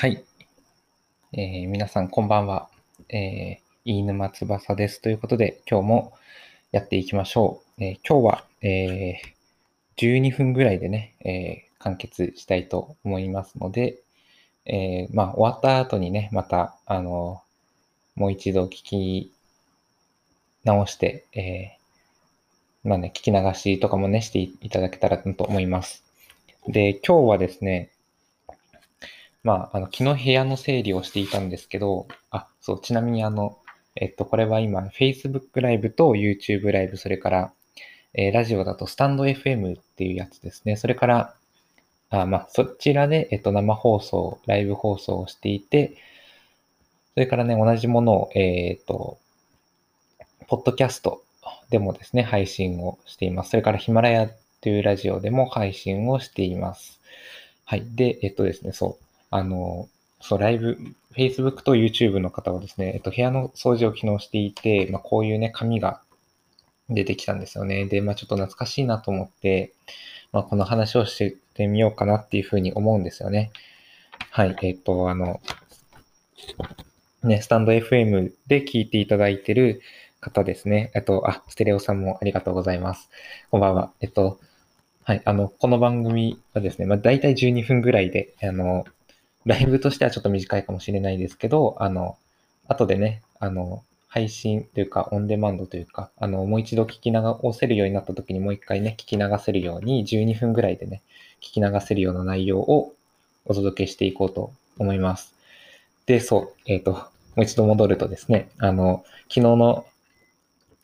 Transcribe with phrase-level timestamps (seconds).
[0.00, 0.22] はい。
[1.32, 2.68] えー皆さん、こんばんは。
[3.08, 5.02] えー飯沼翼です。
[5.02, 6.12] ということで、今日も
[6.70, 7.82] やっていきましょう。
[7.82, 13.98] えー今日は、えー12分ぐらいでね、え完結したいと思いますので、
[14.66, 17.42] えーまあ、終わった後にね、また、あの、
[18.14, 19.32] もう一度聞き
[20.62, 26.04] 直して、えーまあね、聞き流しとかもね、していただけたらと思います。
[26.68, 27.90] で、今日はですね、
[29.42, 33.58] まあ、あの、昨日部屋の整理をしていたんですけど、あ、そう、ちなみにあの、
[33.96, 37.52] えっと、これは今、Facebook ライブと YouTube ライブ、それから、
[38.14, 40.76] えーラジオだとスタンド FM っていうやつですね。
[40.76, 41.34] それから、
[42.10, 45.94] あまあ、そちらで、えっと、生放送、ライブ放送をしていて、
[47.14, 49.18] それからね、同じものを、えっと、
[50.46, 51.22] ポッドキャスト
[51.70, 53.50] でもですね、配信をしています。
[53.50, 54.30] それからヒマラヤ
[54.62, 56.98] というラジオでも配信をしています。
[57.64, 57.84] はい。
[57.94, 59.07] で、えっとですね、そう。
[59.30, 59.88] あの、
[60.20, 60.78] そう、ライブ、
[61.16, 66.00] Facebook と YouTube の方はですね、えっと、部屋の掃除を昨日していて、まあ、こういうね、紙が
[66.88, 67.86] 出てきたんですよね。
[67.86, 69.72] で、まあ、ちょっと懐かしいなと思って、
[70.32, 73.50] まあ、この話をしてみようかなっていうふうに思うんですよね。
[74.30, 74.56] はい。
[74.62, 75.40] えっと、あの、
[77.22, 79.82] ね、スタンド FM で聞いていただいてる
[80.20, 80.90] 方ですね。
[80.94, 83.10] えっと、あ、ステレオさんもありがとうございます。
[83.50, 83.92] こんばんは。
[84.00, 84.38] えっと、
[85.04, 85.22] はい。
[85.24, 88.84] あの、この番組はですね、まあ、大体12分ぐらいで、あの、
[89.48, 92.18] ライブとしてはちょっと短いかもしれないですけど、あの、
[92.68, 97.18] 後でね、あの、配信というか、オンデマンドというか、あの、もう一度聞き流
[97.54, 101.00] せるようになった時にもう一回ね、聞き流せるように、12分ぐらいでね、
[101.40, 102.92] 聞き流せるような内容を
[103.46, 105.32] お届けしていこうと思います。
[106.04, 109.86] で、そう、えっ、と、もう一度戻るとですね、あの、昨日の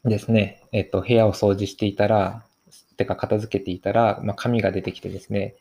[0.06, 2.42] ですね、えっ、と、部屋を掃除していたら、
[2.96, 5.54] てか片付けていたら、まあ、紙が出てきてですね、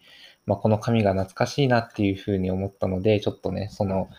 [0.46, 4.10] まあ、この紙が懐かしいなっていうふうに思ったので、ちょっとね、その、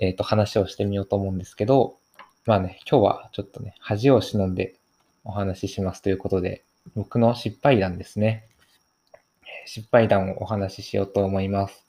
[0.00, 1.98] えっ、と、話をしてみようと思うんですけど、
[2.46, 4.74] まあね、今日はちょっとね、恥を忍んで
[5.24, 6.64] お話ししますということで、
[6.94, 8.48] 僕の失敗談ですね。
[9.66, 11.86] 失敗談をお話ししようと思います。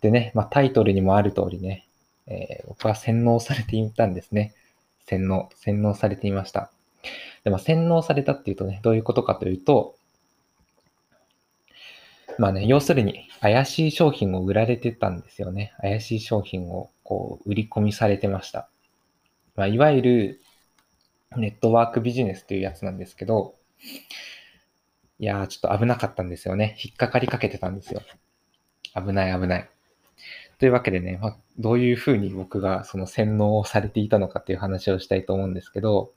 [0.00, 1.88] でね、まあ、タイトルにもある通りね、
[2.26, 4.54] えー僕は洗脳されていたんですね。
[5.06, 6.70] 洗脳、洗脳されていました。
[7.42, 9.96] でも洗脳されたっていうとね、どういうことかというと、
[12.38, 15.74] まあね、要するに怪しい商品を売られてたんですよね。
[15.80, 18.68] 怪しい商品をこう売り込みされてました。
[19.56, 20.40] まあ、いわゆる
[21.36, 23.56] ネットワークビジネスというやつなんですけど、
[25.18, 26.76] いやー、ちょっと危なかったんですよね。
[26.82, 28.02] 引っかかりかけてたんですよ。
[28.94, 29.68] 危ない危ない。
[30.60, 36.12] というわけでね、まあ、どういうふうに僕がその洗脳をされていたのかっていう話をしたいと思うんですけど、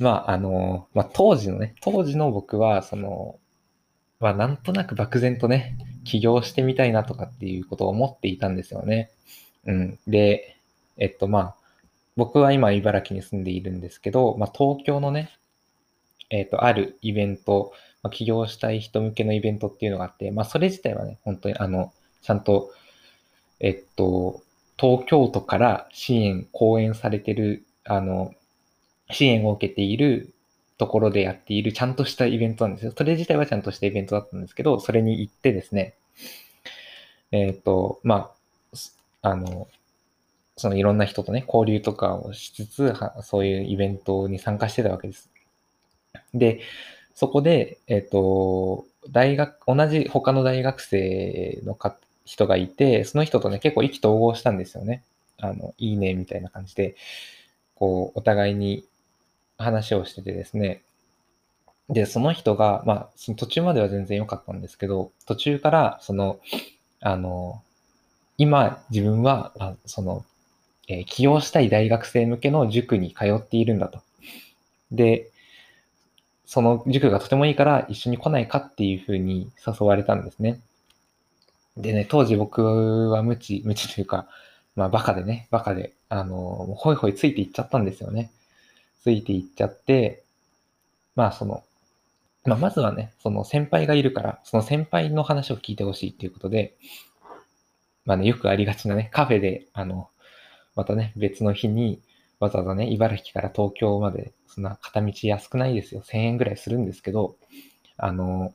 [0.00, 3.38] まあ、あの、まあ、当時のね、当時の僕は、その、
[4.24, 9.10] まあ、なんとなく漠然とね、起業してみたいなとかっていうことを思っていたんですよね。
[9.66, 9.98] うん。
[10.08, 10.56] で、
[10.96, 11.54] えっと、まあ、
[12.16, 15.30] 僕は今茨城に住んでいるんですけど、まあ、東京のね、
[16.30, 21.92] えっと、あるイベント、まあ、起業したい人向けのイベントっていうのがあって、まあ、それ自体はね、本当にあの、
[22.22, 22.72] ちゃんと、
[23.60, 24.40] えっと、
[24.78, 28.32] 東京都から支援、講演されてる、あの、
[29.10, 30.33] 支援を受けている
[30.84, 32.92] ところでやっているちゃんとしたイベントなんですよ。
[32.94, 35.94] それ自体はちゃんとしたイベントだったんですけど、それに行ってですね、
[37.32, 38.30] えっ、と、ま
[39.22, 39.66] あ、あの、
[40.56, 45.30] そのいろんな人とね、交流とかをしつつ、そういうイベントに参加してたわけです。
[46.34, 46.60] で、
[47.14, 51.96] そこで、えっ、と、大学、同じ他の大学生のか
[52.26, 55.02] 人がいて、その人とね、結構意気投合したんですよね。
[55.38, 56.94] あの、いいね、みたいな感じで、
[57.74, 58.84] こう、お互いに
[59.64, 60.82] 話をしててですね。
[61.88, 66.40] で、その人が、まあ、その途中までは全然良かったんですけど、途中から、その、
[67.00, 67.62] あの、
[68.38, 70.24] 今、自分は、あその、
[70.88, 74.00] えー起業したい大学生向けの塾に通っているんだと。
[74.92, 75.30] で、
[76.46, 80.60] その塾がとてもいいから一緒に来ないかっていうふうに誘われたんですね。
[81.76, 82.62] でね、当時僕
[83.10, 84.26] は無知、無知というか、
[84.76, 86.36] まあバカでね、バカで、あの、
[86.76, 88.30] ホイホイついていっちゃったんですよね。
[89.04, 90.24] ついていっちゃって、
[91.14, 91.62] まあその、
[92.46, 96.74] まあまずはね、その先輩がいるから、その先輩の話を聞いてほしいっていうことで、
[98.06, 100.08] まあね、よくありがちなね、カフェで、あの、
[100.74, 102.00] またね、別の日に、
[102.40, 106.00] わざわざね、茨城から東京まで、そんな片道安くないですよ。
[106.00, 107.36] 1000円ぐらいするんですけど、
[107.98, 108.54] あの、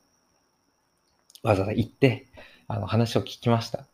[1.43, 2.25] わざわざ行って、
[2.67, 3.85] あの、話を聞きました。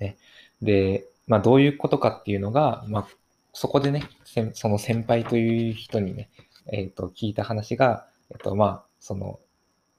[0.00, 0.16] ね。
[0.60, 3.08] で、まあ、どういうことかっていうのが、まあ、
[3.52, 4.08] そこでね、
[4.54, 6.30] その先輩という人にね、
[6.72, 9.40] えっ、と、聞いた話が、えっ、と、まあ、その、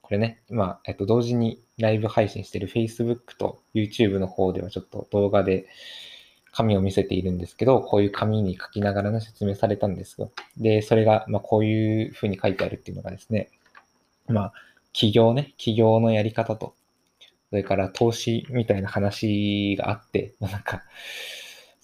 [0.00, 5.66] これね、まあ、えっと、同時にライブ配信してる Facebook と YouTube の方ではちょっと動画で
[6.52, 10.32] 紙を見せているんですけど、こういう紙に書きながらの説明されたんですよ。
[10.56, 13.48] で、それが、まあ、こういうふうに書いてあるっていうのがですね、
[14.28, 14.52] まあ、
[14.92, 16.74] 企業ね、企業のやり方と、
[17.50, 20.82] それから投資みたいな話があって、なんか、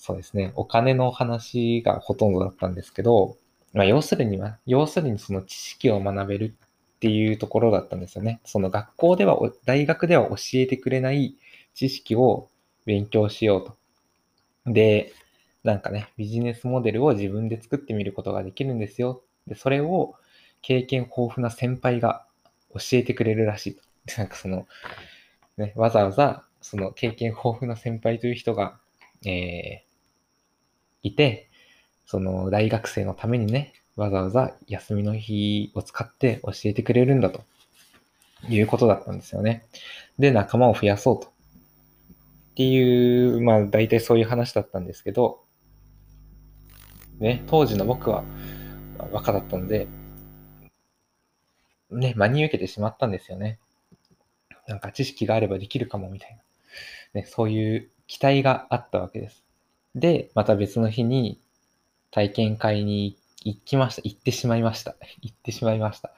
[0.08, 3.36] そうですね、お金の話がほとんどだったんですけど、
[3.74, 6.56] まあ、要するには、要するにその知識を学べる
[6.96, 8.40] っていうところだったんですよね。
[8.46, 11.36] その学校では、大学では教えてくれない
[11.74, 12.48] 知識を
[12.86, 13.64] 勉強しよう
[14.64, 14.72] と。
[14.72, 15.12] で、
[15.62, 19.20] なんかね、ビジネスモデルを自分で作ってみることができるんですよ。
[19.46, 20.14] で、それを
[20.62, 22.24] 経験豊富な先輩が
[22.72, 23.82] 教えてくれるらしいと。
[24.16, 24.66] なんかその、
[25.58, 28.80] ね、わざわざ、その経験豊富な先輩という人が、
[29.26, 29.87] えー、
[31.02, 31.48] いて、
[32.06, 37.42] その大学生のためにね、わざわざ休みの日を使って教えてくれるんだと
[38.48, 39.66] いうことだったんですよね。
[40.18, 41.26] で、仲間を増やそうと。
[41.26, 41.30] っ
[42.54, 45.40] ていう、まあ大体そういう話だったんですけど、
[47.18, 48.24] ね、当時の僕は
[49.12, 49.88] 若かったので、
[51.90, 53.58] ね、真に受けてしまったんですよね。
[54.66, 56.36] なんか知識があればできるかもみたい
[57.14, 57.20] な。
[57.20, 59.47] ね、そういう期待があったわけです。
[59.94, 61.40] で、また別の日に
[62.10, 64.02] 体験会に行きました。
[64.04, 64.96] 行ってしまいました。
[65.22, 66.12] 行ってしまいました。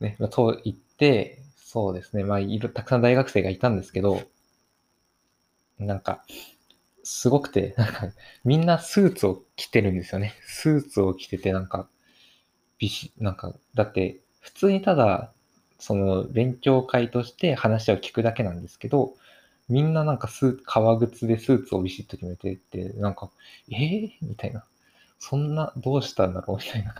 [0.00, 2.24] ね、まあ、と言って、そうですね。
[2.24, 4.22] まあ、いろ、たくさん大学生がいたんですけど、
[5.78, 6.24] なんか、
[7.02, 8.08] すごくて、なんか、
[8.44, 10.34] みんなスーツを着てるんですよね。
[10.46, 11.88] スーツを着てて、なんか、
[12.78, 15.32] ビシ、なんか、だって、普通にただ、
[15.78, 19.14] その勉強会として話を聞くだけなんですけど、
[19.70, 23.30] みんななんかス革靴でスーツをビシッと決めてって、なんか、
[23.70, 24.64] えー、みたいな。
[25.18, 26.56] そんな、どうしたんだろう？
[26.64, 26.94] みたいな。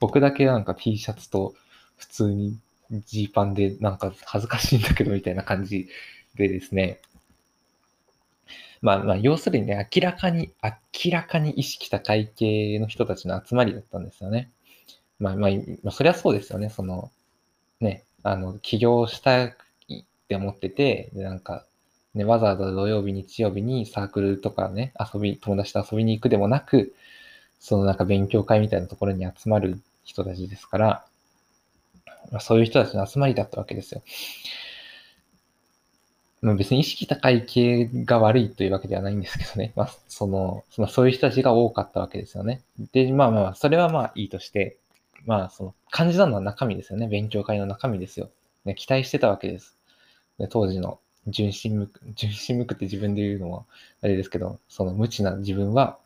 [0.00, 1.54] 僕だけなんか T シャツと
[1.96, 2.58] 普通に
[3.06, 5.88] ジーパンでなんか恥ずかしいんだけどみたいな感じ
[6.34, 7.00] でですね。
[8.82, 10.52] まあまあ、要するにね、明らかに、
[11.04, 14.50] 明らかに意識高い系の人たちの集まりだったんですよね。
[15.18, 15.50] まあまあ、
[15.82, 16.70] まあ、そりゃそうですよね。
[16.70, 17.10] その、
[17.80, 21.65] ね、あの、起業したいって思ってて、で、なんか、
[22.16, 26.94] ね、わざわざ土曜日、日曜日にサークルとかね、遊び、友達と遊びに行くでもなく、
[27.60, 31.04] そのなんか勉強会みたいなところに集まる人たちですから、
[32.32, 34.02] まあ、そういう人たちの集まりだったわけですよ。
[36.40, 39.72] まあ、別に意識高い系が悪いというわけではないんですけどね。
[39.76, 42.62] まあ、その、そのそういう人たちが多かったわけですよね。
[42.92, 44.78] で、まあまあ、それはまあいいとして、
[45.26, 47.08] まあ、その、感じたのは中身ですよね。
[47.08, 48.30] 勉強会の中身ですよ。
[48.64, 49.76] ね、期待してたわけです。
[50.38, 53.64] で当時の純真無垢、純真無垢って自分で言うのは
[54.02, 55.98] あれですけど、その無知な自分は、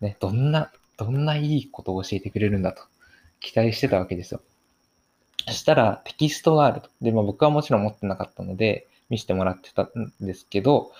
[0.00, 2.82] ね、どんな、どんないいことを教えてくれるんだと
[3.40, 4.40] 期待してたわけですよ。
[5.46, 6.88] そしたらテキストがあると。
[7.02, 10.92] で、まあ僕はもちろん持ってなかったので、見せてもらってたんですけど、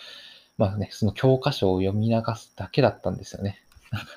[0.58, 3.62] まあね、その教科書を読み流すだけだったんですよね。
[3.90, 4.08] なんか、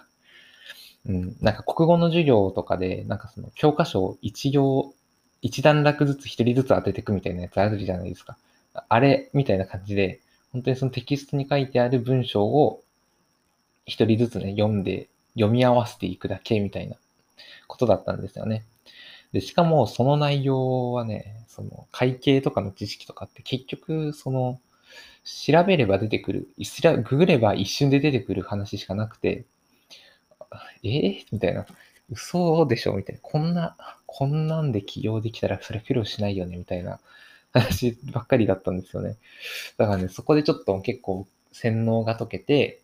[1.08, 4.94] うん、なんか国語の授業とかで、なんかその教科書を一行、
[5.42, 8.38] 一段落ずつ一人ずつ当てていくみたいなやつあるじゃないですか。
[8.90, 10.22] あれみたいな感じで、
[10.52, 12.82] 本当にそのテキストに書いてある文章を
[13.86, 16.96] 一人ずつね、読んで、読み合わせていくだけみたいな
[17.68, 18.64] ことだったんですよね。
[19.32, 24.60] で、しかもその内容はね、その会計とかの知識とかって結局、その、
[25.24, 26.48] 調べれば出てくる、
[27.04, 29.46] ググれば一瞬で出てくる話しかなくて、
[30.84, 31.66] えー、みたいな。
[32.10, 32.94] 嘘でしょ？
[32.94, 33.22] みたいな。
[33.22, 33.76] こんな、
[34.06, 36.56] こんなんで起業できたらそれ苦労しないよね？
[36.56, 37.02] みたいな
[37.60, 39.18] 話ばっかりだったんですよね。
[39.78, 42.82] だからね、そこでちょっと結構洗脳が解けて、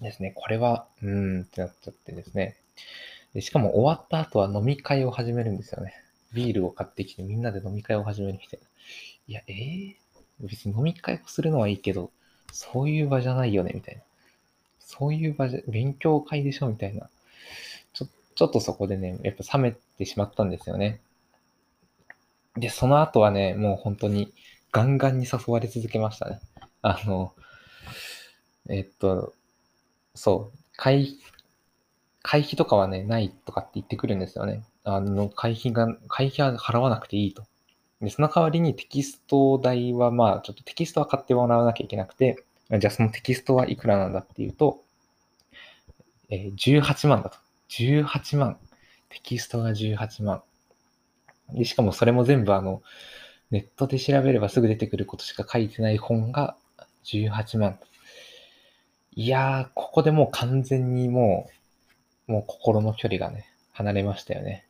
[0.00, 2.56] ですね、これは、うーんってなっちゃってですね。
[3.32, 5.94] でしかも終わった後は飲み会を始めるんですよね。
[6.32, 8.66] ビールを買ってきてみんなで飲み会を始めるみたいな。
[9.26, 9.94] いや、えー、
[10.40, 12.10] 別に飲み会をするのはいいけど、
[12.52, 14.02] そういう場じゃないよね、みたいな。
[14.78, 17.08] そういう場じゃ、勉強会でしょ、みたいな。
[17.92, 21.00] ちょ、ちょっとそこでね、やっぱ冷めてしまったんですよね。
[22.56, 24.32] で、その後はね、もう本当に
[24.72, 26.40] ガンガンに誘われ続けましたね。
[26.82, 27.34] あの、
[28.68, 29.34] えっと、
[30.14, 31.18] そう、会
[32.24, 34.64] 会費とかはね、ないとかって言ってくるんですよね。
[34.82, 37.44] あの、会費が、会費は払わなくていいと。
[38.00, 42.42] で、その代わりにテキスト代は、まあ、ちょっとテキストは買ってもらわなきゃいけなくて、
[42.78, 44.82] じゃあそのテキストはいくらなんだっていうと、
[46.30, 47.36] えー、18万だと。
[47.68, 48.58] 18万。
[49.10, 50.42] テキストが18万。
[51.52, 52.82] で、しかもそれも全部あの、
[53.50, 56.56] ネットで調べればすぐ出てくることしか書いてない本が
[57.04, 57.78] 18万。
[59.12, 61.48] いやー、ここでもう完全にも
[62.28, 64.66] う、もう心の距離がね、離れましたよね。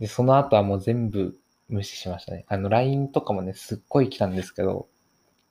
[0.00, 2.44] で、その後はもう全部、無視しましたね。
[2.48, 4.88] あの、LINE とかもね、すっごい来たんですけど、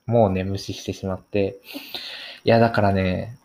[0.06, 1.58] もうね、無視してしまって。
[2.44, 3.38] いや、だからね、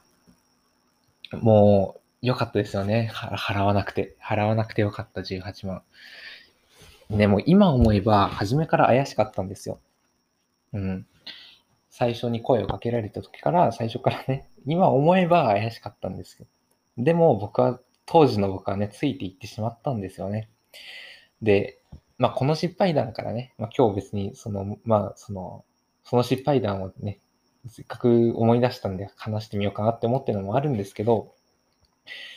[1.32, 3.12] もう、良かったですよね。
[3.14, 4.16] 払わなくて。
[4.24, 5.82] 払わなくてよかった、18万。
[7.10, 9.80] ね、もう今思えば、初めから怪しかったんですよ。
[10.74, 11.08] うん。
[11.90, 16.46] 最初に声をかけられた時から、最初からね、今思えば怪しかったんですよ。
[16.98, 20.50] でも僕は、当時の僕はね、ついていってしまったんですよね。
[21.42, 21.80] で、
[22.18, 25.66] まあこの失敗談からね、まあ今日別にその、まあその、
[26.04, 27.20] その失敗談をね、
[27.70, 31.34] せっかく思い出したんで話してみようかなって思ってるのもあるんですけど、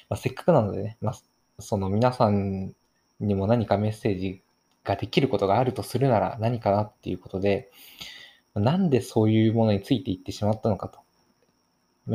[0.08, 1.14] まあ、せっかくなのでね、まあ、
[1.60, 2.74] その皆さん
[3.20, 4.42] にも何かメッセージ
[4.84, 7.70] ができることがあるとするなら何かなっていうことで、
[8.54, 11.00] なんでそういうものについていってしまったのかと。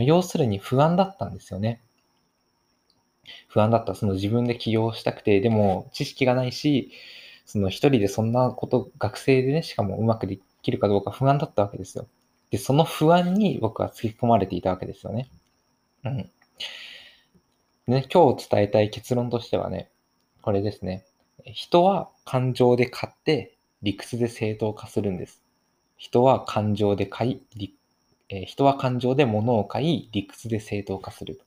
[0.01, 1.81] 要するに不安だったんですよね。
[3.48, 3.95] 不安だった。
[3.95, 6.91] その自分で起業したくて、でも知識がないし、
[7.45, 12.07] その一人でそんなこと、学生でね、しかもうまくできるかどうか不安だったわけですよ。
[12.51, 15.29] で、その不安に僕は突き込まれていたわけですよね。
[16.03, 16.31] うん。
[17.88, 19.89] ね、今日伝えたい結論としてはね、
[20.41, 21.05] これですね。
[21.45, 25.41] 人は感情で買って理屈で正当化するんです。
[25.97, 27.73] 人は感情で買い、
[28.29, 31.39] えー、人は感情で物を買い、理屈で正当化する。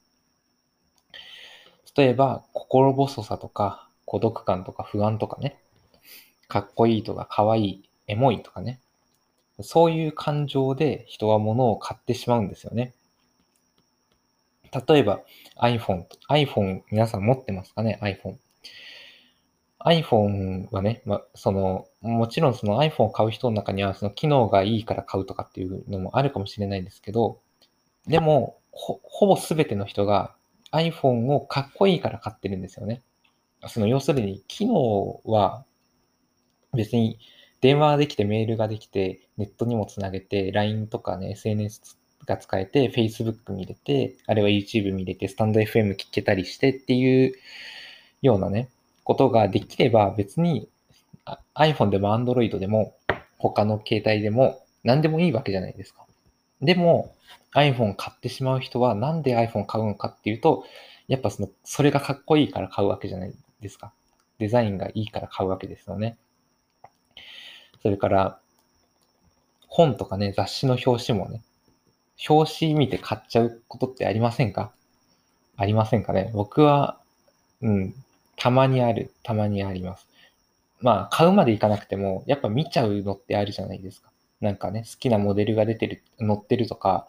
[1.96, 5.60] 例えば、心細さとか、孤独感とか不安とかね、
[6.46, 8.80] かっこいいとか可愛い、エモいとかね、
[9.60, 12.94] そういう感情で人は物を買ってしまうんですよね。
[14.86, 15.20] 例えば
[15.60, 18.36] iPhone、iPhone 皆さん持ってますかね ?iPhone。
[19.84, 27.40] iPhone はね、まその、もちろんその iPhone を買う人の中にはその機能がいいから買うとかっていうのもあるかもしれないんですけど、
[28.06, 30.34] でも、ほほぼ全ての人が
[30.72, 33.02] iPhone をかっこいいから買ってるんですよね。
[33.66, 35.64] その要するに機能は
[36.74, 37.18] 別に
[37.60, 47.32] 電話ができてメールができてネットにもつなげて LINE とかね SNS が使えて、Facebook 見れて、あるいは YouTube 見れて、スタンド FM 聞けたりしてっていう
[48.22, 48.68] ようなね、
[49.08, 50.68] ことができれば別に
[51.54, 52.94] iPhone でも Android でも
[53.38, 56.04] 他の携帯でも何でもいいわけじゃないですか。
[56.60, 57.14] でも
[57.54, 60.64] iPhone 買ってしまう人はなんで iPhone 買うのかっていうと、
[61.08, 63.92] やっぱその、それがかっこいいから買うわけじゃないですか。
[64.38, 66.18] デザインがいいから買うわけですよね。
[67.82, 68.38] それから、
[69.68, 71.40] 本とかね、雑誌の表紙もね、
[72.28, 74.72] 表紙見て買っちゃうことってありませんか？
[75.56, 76.30] ありませんかね？
[76.34, 76.98] 僕は、
[77.62, 77.94] うん、
[78.38, 80.08] たまにある、たまにあります。
[80.80, 84.10] まあ、買うまでいかなくても、やっぱ見ちゃうのってあるじゃないですか。
[84.40, 87.08] なんかね、好きなモデルが出てる、載ってるとか、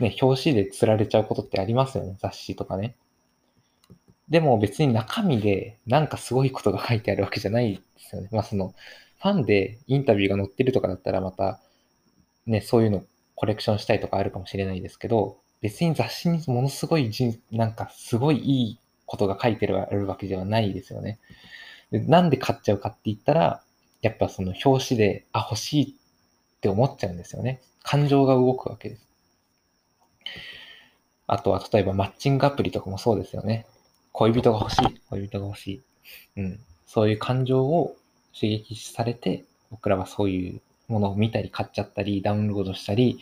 [0.00, 2.96] ね、表紙で釣られちゃうことってありますよね、雑誌とかね。
[4.28, 8.28] でも別に中身でなんかすごいことが書いてあるわけじゃないですよね。
[8.32, 8.74] まあその、
[9.20, 11.60] ファンでインタビューが載ってるとかだったらまた、
[12.46, 13.04] ね、そういうの
[13.34, 21.18] コレクションしたいとかあるかもしれないですけど、別に雑誌にものすごい人、なんかすごいいいことが書いてるわけではないですよね。
[21.90, 23.62] でなんで買っちゃうかって言ったら、
[24.02, 27.60] やっぱその表紙で、あ、欲しいって思っちゃうんですよね。
[27.82, 29.08] 感情が動くわけです。
[31.26, 33.66] あとは例えばマッチングアプリとかもそうですよね。
[34.12, 35.00] 恋人が欲しい。
[35.10, 35.82] 恋人が欲しい。
[36.36, 36.60] うん。
[36.86, 37.96] そういう感情を
[38.34, 43.18] 刺激されて、僕らはそういうものを見たり買っちゃったり、ダウンロードしたり、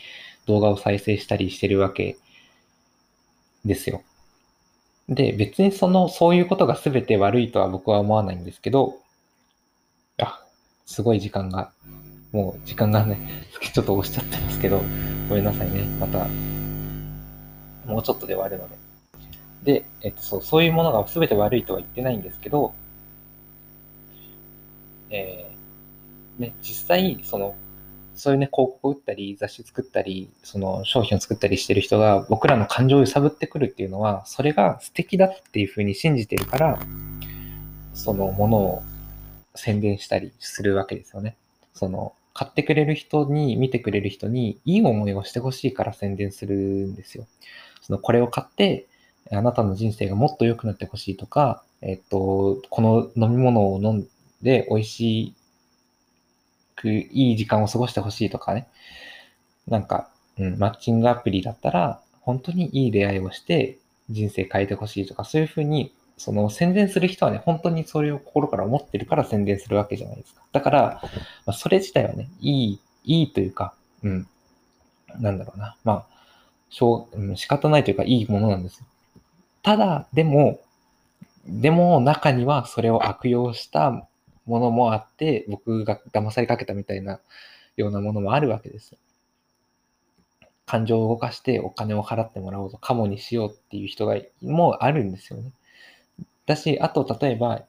[0.47, 2.17] 動画を再生したりしてるわけ
[3.65, 4.03] ですよ。
[5.09, 8.99] で、別にその、そういうことが全て悪いとは僕は思わないんですけど、
[10.21, 10.43] あ、
[10.87, 11.73] すごい時間が、
[12.33, 13.19] もう時間がね、
[13.73, 14.81] ちょっと押しちゃってますけど、
[15.29, 15.83] ごめんなさいね。
[15.99, 16.27] また、
[17.87, 18.77] もうちょっとで終わるので。
[19.65, 22.75] で、えっと、そう、そういうものが全て悪いとは言ってないんですけど、
[25.11, 27.55] えー、ね、実際、その、
[28.15, 36.79] そういうね、広告を打ったり、雑誌作ったり、その商品を作ったりしてる人が僕らの感情を揺さぶってくるっていうのは、それが素敵だっていうふうに信じてるから、
[37.95, 38.83] そのものを
[39.55, 41.37] 宣伝したりするわけですよね。
[41.75, 47.27] その、買ってくれる人に、見てくれる人に、いい思いをしてほしいから宣伝するんですよ。
[47.83, 48.87] その、これを買って、
[49.31, 54.07] あなたの人生がもっと良くなってほしいとか、えっと、この飲み物を飲ん
[54.43, 55.35] で美味しい
[56.77, 58.69] くいい時間を過ごしてほしいとかね。
[59.69, 63.79] なんか、うん、マッチングアプリだったら、本当にいい出会いをして
[64.11, 70.43] 人生変えてほしいとか、そういうふうに、その宣伝する人はね、本当にそれを心から思ってるから宣伝するわけじゃないですか。
[70.53, 71.01] だから、
[71.47, 74.29] まあ、それ自体はね、いい、いいというか、うん、
[75.19, 75.77] なんだろうな。
[75.85, 76.07] まあ、
[76.71, 78.87] しょう、うん、仕方ないというか、いいものなんですよ。
[79.63, 80.61] ただ、でも、
[81.47, 84.07] でも中にはそれを悪用した
[84.47, 87.21] ものもあって、僕が騙されかけたみたいな
[87.77, 88.97] ようなものもあるわけです。
[90.67, 95.53] 感情を動かしてお金を払ってもらおうと、カモにしようっていう人がもうあるんですよね。
[96.47, 97.65] だし、あと例えば、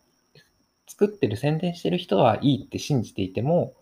[0.88, 3.74] 作ってる宣伝してる人はいいって信じていても、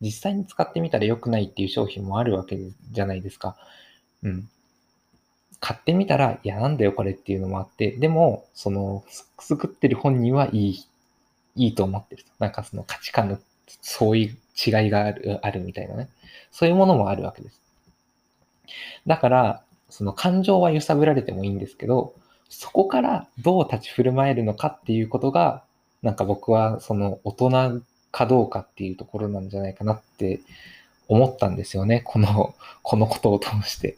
[0.00, 2.58] 実際に使ってみたら良くないっていう商品もあるわけ
[2.90, 3.56] じゃないですか。
[4.22, 4.48] うん。
[5.60, 9.04] 買ってみたら、いや、なんだよこれっていうのもあって、でも、その、
[9.38, 10.86] 作ってる本人はいい、
[11.56, 12.24] いいと思ってる。
[12.38, 13.38] なんかその価値観の
[13.80, 16.08] そういう違いがある、あるみたいなね。
[16.50, 17.60] そういうものもあるわけです。
[19.06, 22.14] だから、その感情は揺さぶられてもいいんですけど、
[22.48, 25.64] そこからどう立ち振る舞えるのかっていうことが、
[26.02, 30.40] なんか僕はその大人かどうかっていうところなんじゃないかなって
[31.08, 32.02] 思ったんですよね。
[32.04, 33.96] この、このことを通して。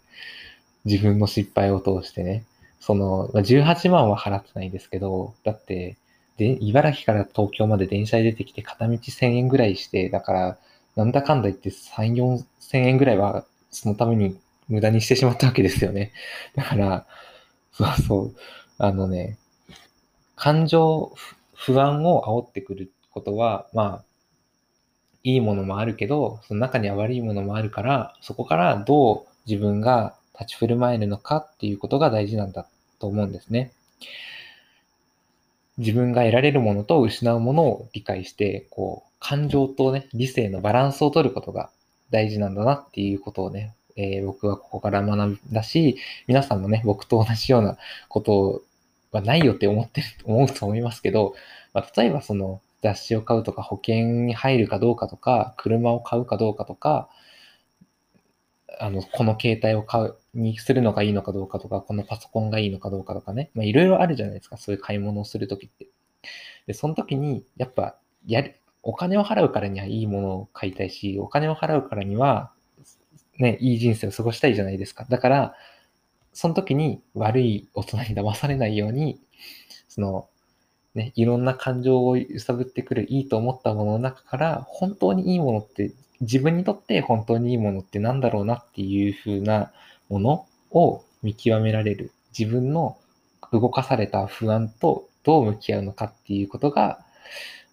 [0.85, 2.45] 自分の失敗を通してね。
[2.81, 5.97] その、18万は払ってないですけど、だって、
[6.37, 10.59] で、茨城から東京まで電車で出てきて片道1000円ぐらいして、だから、
[10.97, 14.39] なんだかんだ言って3、4000円ぐらいはそのために
[14.69, 16.13] 無駄にしてしまったわけですよね。
[16.55, 17.07] だから、
[17.73, 18.35] そうそう、
[18.79, 19.39] あのね、
[20.35, 21.13] 感情、
[21.55, 24.05] 不安を煽ってくることは、まあ、
[25.25, 33.73] いいものもあるけど、その中には悪いものもあるから、そこからどう自分が立ち振る舞えるのかっていうことが大事なんだと思うんですね。
[35.79, 41.71] 自分が得られるものと失うものを理解して、こう、感情とね、理性のバランスを取ることが
[42.11, 47.79] 大事なんだなっていうことをね、えー、僕はここから学んだし、皆さんもね、僕と同じような
[48.09, 48.63] こと
[49.11, 51.35] はないよって思ってる、 思うと思いますけど、
[51.73, 57.09] まあ、例えばその雑誌を買うとか保険に入るかどうかとか、車を買うかどうかとか、
[58.79, 63.51] あの、この携帯を買う、にするのがいいのかどうかとか、このパソコンがいいのかどうかとかね。
[63.55, 64.57] まあ、いろいろあるじゃないですか。
[64.57, 65.89] そういう買い物をするときって。
[66.67, 72.53] で、その時に、やっぱ、やる、お金を払うからにはいいものを買いたいし、お金を払うからには、
[73.39, 75.07] ね、いい人生を過ごしたいじゃないですか。
[75.09, 75.55] だから、
[76.33, 79.21] その時に悪い大人に騙されないように、
[79.89, 80.29] その、
[80.97, 89.71] ね、いろんな感情を揺さぶってくるいいと思ったものの中から、本当にいいものって、自分にとって本当にいいものってなんだろうなっていう風な
[90.09, 92.13] ものを見極められる。
[92.37, 92.97] 自分の
[93.53, 97.01] 動かされた不安とどう向き合うのかっていうことが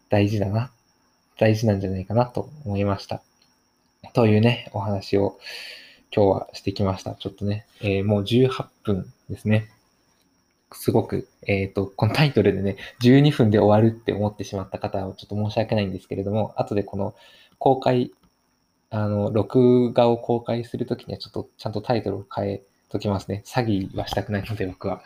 [0.09, 0.69] 大事だな。
[1.39, 3.21] 大事なんじゃないかなと思いました。
[4.13, 5.39] というね、お話を
[6.13, 7.15] 今日はしてきました。
[7.15, 9.69] ちょっとね、えー、もう18分ですね。
[10.73, 17.15] すごく、えっ、ー、と、このタイトルでね、12分で終わるって思ってしまった方はちょっと申し訳ないんですけれども、後でこの
[17.59, 18.11] 公開、
[18.89, 23.43] あの、録画を公開するときにはちょっとちゃんとタイトルを変えときますね。
[23.45, 25.01] 詐欺はしたくないので僕は。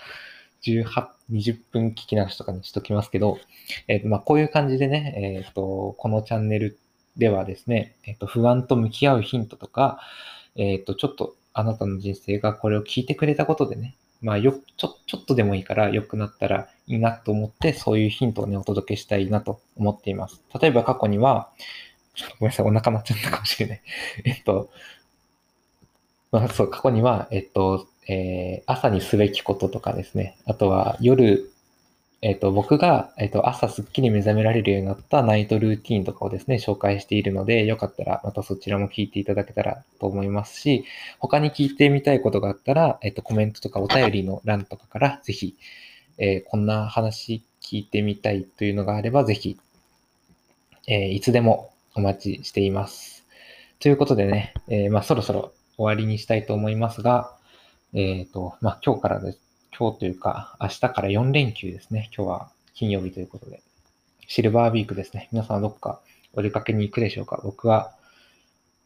[0.64, 0.86] 18、
[1.32, 3.40] 20分聞き流しとかにしときますけど、
[3.88, 5.14] えっ、ー、と、まあ、こういう感じでね、
[5.46, 6.80] えっ、ー、と、このチャンネル
[7.16, 10.00] ではですね、えっ、と、不安と向き合うヒントとか、
[10.56, 20.42] えっ、と、ちょっとあなたの人生がこれを聞いてくれたことでね、まあ、よ、ちょ、ちょっとでもいいから良くなったらいいなと思って、そういうヒントをね、お届けしたいなと思っています。
[20.60, 21.50] 例えば過去には、
[22.16, 23.82] ちょっとごめんなさい、お腹鳴っちゃったかもしれない。
[24.26, 24.70] えっと、
[26.32, 30.38] まあ、そう、過去には、えっと、えー、朝にすべきこととかですね。
[30.46, 31.52] あとは夜、
[32.24, 40.84] えっと、僕が、えっと、朝すっきり目覚められるようになったナイトルーティンとかをですね、紹介しているので、よかったらまたそちらも聞いていただけたらと思いますし、
[41.20, 45.56] 他に聞いてみたいことがあったら、えっと、コメントとかお便りの欄とかからぜひ、
[46.18, 49.60] え、こんな話聞いてみたいというのがあれば、ぜひ、
[50.88, 53.26] え、いつでもお待ちしています。
[53.80, 57.36] ということでね、え、まあ、そろそろ終わりにしたいと思いますが、
[57.94, 59.47] えっ、と、まあ、今日からです。
[59.78, 62.10] 今日というか、明日から4連休ですね。
[62.18, 63.62] 今日は金曜日ということで。
[64.28, 65.30] シルバーウィークですね。
[65.32, 66.02] 皆さんはどっか
[66.34, 67.40] お出かけに行くでしょうか？
[67.44, 67.94] 僕は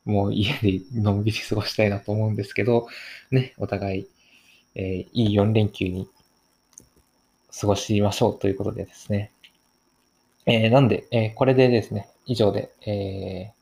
[0.04, 2.88] もう家でのんびり過ごしたいなと思うんですけど、
[3.32, 4.08] ね、お互い、
[4.76, 6.10] えー、いい4連休に
[7.58, 9.32] 過ごしましょうということでですね。
[10.46, 13.54] えー、なんで、えー、これでですね、以上で、え、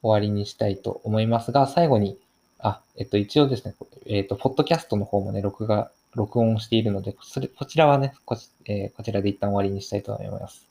[0.00, 2.18] 終わりにしたいと思いますが、最後に、
[2.58, 3.74] あ、えっと、一応ですね、
[4.06, 10.66] えっと、ポッドキャストの方もね、録画、録音しているので、それこちらはねこち、えー、こちらで一旦終わりにしたいと思います。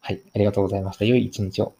[0.00, 1.04] はい、ありがとうございました。
[1.04, 1.74] 良い一日を。